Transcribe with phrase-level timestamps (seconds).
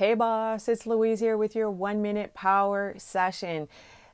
[0.00, 3.68] Hey, boss, it's Louise here with your one minute power session.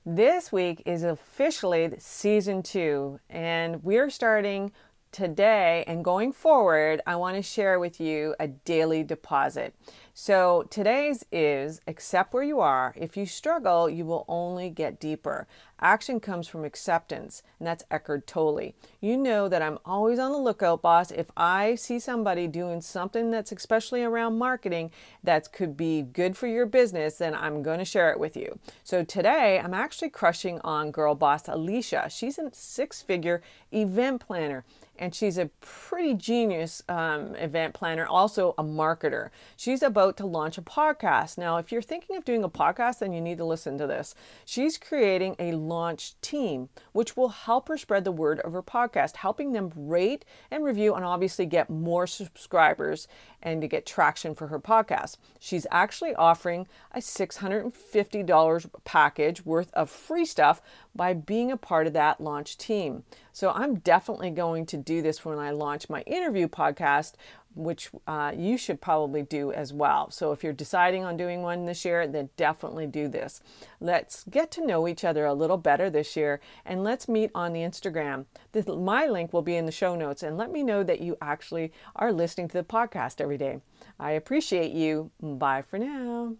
[0.04, 4.72] This week is officially season two, and we're starting
[5.16, 7.00] today and going forward.
[7.06, 9.74] I want to share with you a daily deposit.
[10.12, 12.92] So today's is accept where you are.
[12.96, 15.46] If you struggle, you will only get deeper.
[15.80, 18.72] Action comes from acceptance, and that's Eckhart Tolle.
[19.00, 21.10] You know that I'm always on the lookout, boss.
[21.10, 24.90] If I see somebody doing something that's especially around marketing
[25.22, 28.58] that could be good for your business, then I'm going to share it with you.
[28.84, 32.08] So today, I'm actually crushing on girl boss Alicia.
[32.10, 34.64] She's a six figure event planner
[34.98, 39.30] and she's a pretty genius um, event planner, also a marketer.
[39.56, 41.38] She's about to launch a podcast.
[41.38, 44.14] Now, if you're thinking of doing a podcast, then you need to listen to this.
[44.44, 49.16] She's creating a launch team, which will help her spread the word of her podcast,
[49.16, 53.08] helping them rate and review and obviously get more subscribers
[53.42, 55.16] and to get traction for her podcast.
[55.38, 60.60] She's actually offering a $650 package worth of free stuff
[60.94, 63.04] by being a part of that launch team.
[63.36, 67.12] So I'm definitely going to do this when I launch my interview podcast
[67.54, 70.10] which uh, you should probably do as well.
[70.10, 73.42] So if you're deciding on doing one this year, then definitely do this.
[73.78, 77.52] Let's get to know each other a little better this year and let's meet on
[77.52, 78.24] the Instagram.
[78.52, 81.18] This, my link will be in the show notes and let me know that you
[81.20, 83.60] actually are listening to the podcast every day.
[84.00, 85.10] I appreciate you.
[85.20, 86.36] Bye for now.